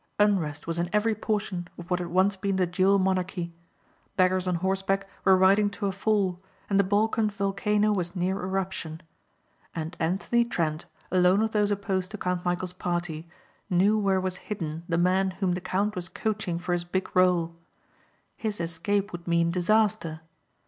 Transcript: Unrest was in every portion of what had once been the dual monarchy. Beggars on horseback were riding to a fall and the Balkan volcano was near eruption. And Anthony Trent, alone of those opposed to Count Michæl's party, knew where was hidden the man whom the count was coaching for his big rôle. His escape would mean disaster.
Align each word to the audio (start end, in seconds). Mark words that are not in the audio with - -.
Unrest 0.17 0.65
was 0.65 0.79
in 0.79 0.89
every 0.91 1.13
portion 1.13 1.67
of 1.77 1.91
what 1.91 1.99
had 1.99 2.07
once 2.09 2.35
been 2.35 2.55
the 2.55 2.65
dual 2.65 2.97
monarchy. 2.97 3.53
Beggars 4.17 4.47
on 4.47 4.55
horseback 4.55 5.07
were 5.23 5.37
riding 5.37 5.69
to 5.69 5.85
a 5.85 5.91
fall 5.91 6.41
and 6.67 6.79
the 6.79 6.83
Balkan 6.83 7.29
volcano 7.29 7.91
was 7.91 8.15
near 8.15 8.41
eruption. 8.43 9.01
And 9.75 9.95
Anthony 9.99 10.43
Trent, 10.43 10.85
alone 11.11 11.43
of 11.43 11.51
those 11.51 11.69
opposed 11.69 12.09
to 12.09 12.17
Count 12.17 12.43
Michæl's 12.43 12.73
party, 12.73 13.29
knew 13.69 13.95
where 13.95 14.19
was 14.19 14.37
hidden 14.37 14.81
the 14.89 14.97
man 14.97 15.29
whom 15.39 15.51
the 15.51 15.61
count 15.61 15.95
was 15.95 16.09
coaching 16.09 16.57
for 16.57 16.73
his 16.73 16.83
big 16.83 17.03
rôle. 17.09 17.53
His 18.35 18.59
escape 18.59 19.11
would 19.11 19.27
mean 19.27 19.51
disaster. 19.51 20.21